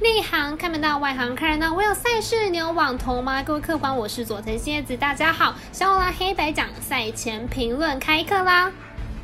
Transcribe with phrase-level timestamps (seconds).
[0.00, 1.72] 内行看门道，外行看热闹。
[1.72, 3.40] 我有赛事，你有网投吗？
[3.44, 5.54] 各位客官，我是佐藤蝎子，大家好。
[5.70, 8.72] 小欧拉黑白讲赛前评论开课啦！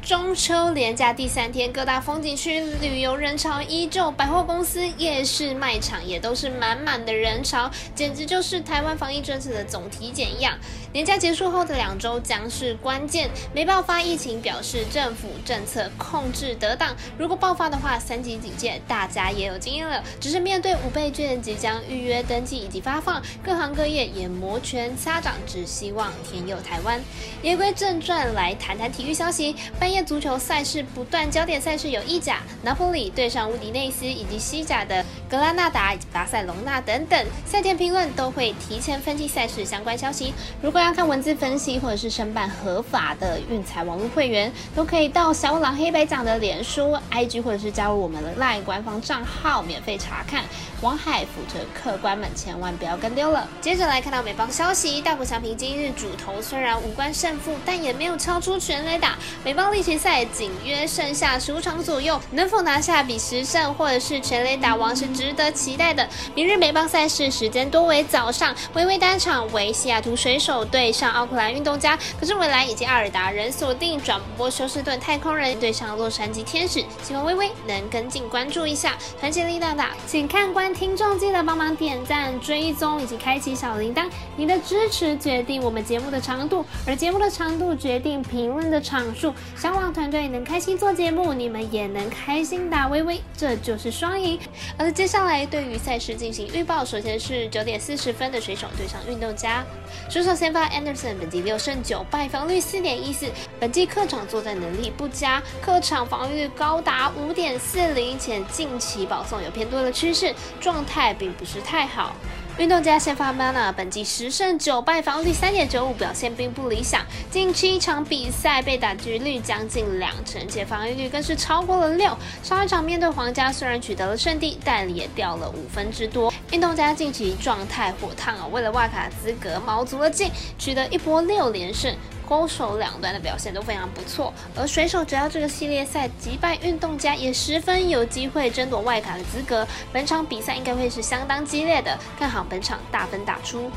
[0.02, 10.58] 中秋连假第三天，各大风景区旅游人潮依旧，百货公司、夜市、卖场也都是满满的人潮，简直就是台湾防疫政策的总体检一样。
[10.92, 16.96] 年假结束后的两周将是关键，没爆发疫情表示政府政策控制得当。
[17.16, 20.02] 如果爆发的话，三级警戒大家也有经验了。
[20.18, 27.00] 只是面对五倍券即将预约登记以及发放，各行各业也摩拳擦掌，只希望天佑台湾。
[27.42, 29.54] 言归正传，来谈谈体育消息。
[29.90, 37.26] 夜足球赛事不断，焦点赛事有意甲，拿破里对上乌迪内斯，以及西甲的格拉纳达以及巴塞隆纳等等。
[37.44, 40.32] 赛前评论都会提前分析赛事相关消息。
[40.62, 50.44] 如果要看文字分析或者是申办合法的运彩网络会员，都可以到小五郎黑白奖的脸书、IG 或者是加入我们的 LINE 官方账号免费查看。
[50.80, 53.46] 王海辅着客官们千万不要跟丢了。
[53.60, 59.18] 接着来看到美邦消息，大谷翔平今日主投虽然无关胜负，但也没有超出全垒打。
[59.44, 60.10] 美邦例行赛。
[60.26, 66.06] 仅约剩下十五场左右，能否拿下比十胜或者是全垒打王是值得期待的。
[66.34, 71.98] 明日美邦赛事时间多为早上，微微单场为西雅图水手对上奥克兰运动家。
[72.18, 84.06] 可是未来以及阿尔达人锁定转播休斯顿太空人对上洛杉矶天使，希望微微能跟进关注一下，团结力大大，请看官听众记得帮忙点赞、追踪以及开启小铃铛。
[84.36, 89.32] 你的支持决定我们节目的长度，而节目的长度决定评论的场数。
[89.70, 94.36] 希望团队能开心做节目，你们也能开心打微微，这就是双赢。
[94.76, 99.64] 而接下来对于赛事进行预报，首先是九点四十分的水手对上运动家。
[100.08, 112.16] 水手先发 Anderson 本季六胜九败，防率四点一四，本季客场作战能力不佳，客场防御率高达五点四零，且近期保送有偏多的趋势，状态并不是太好。
[112.58, 117.04] 运动家先发 Mana，本季十胜九败，防御率三点九五，表现并不理想。
[117.30, 122.14] 近期一场比赛被打局率将近两成，且防御率更是超过了六。
[122.42, 126.32] 上一场面对皇家，虽然取得了胜利，但也掉了五分之多。
[126.50, 131.94] 运动家近期状态火烫啊，为了外卡资格，卯足了劲，取得一波六连胜。
[132.30, 139.66] 攻守两端的表现都非常不错，而水手只要这个系列赛击败运动家，也十分有机会争夺外卡的资格。
[139.92, 143.68] 本场比赛应该会是相当激烈的，看好本场大分打出。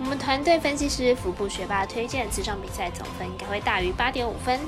[0.00, 4.58] 我们团队分析师福布学霸推荐，此场比赛总分应该会大于八点五分。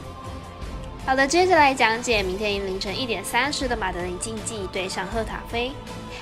[1.04, 5.72] 好的，接着来讲解明天凌晨一点三十的马德里竞技对上赫塔菲。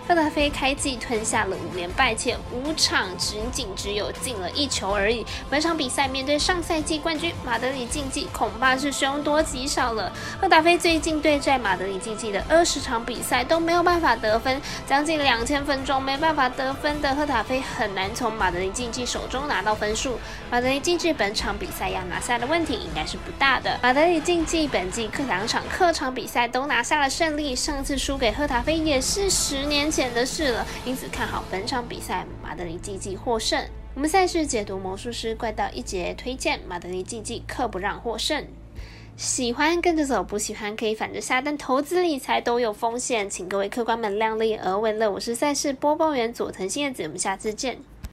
[0.09, 5.27] 赫塔菲开季吞下了五连败，且五场仅仅只有进了一球而已。
[5.51, 10.13] 本场比赛面对上赛季冠军马德里竞技，恐怕是凶多吉少了。
[10.41, 20.21] 赫塔菲最近对战马德里竞技的二十场比赛都没有办法得分，将近两千分钟没办法得分的赫塔菲很难从马德里竞技手中拿到分数。
[20.53, 23.77] 马德里竞技本场比赛要拿下的问题应该是不大的。
[23.83, 29.91] 马德里竞技本季客两场客场比赛都拿下了胜利，上次输给赫塔菲也是十年。
[29.97, 33.59] 前的是了，因此看好本场比赛马德里竞技获胜。
[33.95, 38.47] 我们赛事解读魔术师怪盗一杰推荐马德里竞技客不让获胜。
[39.17, 44.93] 喜欢跟着走，不喜欢可以反着下，但投资理财都有风险，请各位客官们量力而为。
[44.93, 47.79] 乐，我是赛事播报员佐藤新叶子，我们下次见。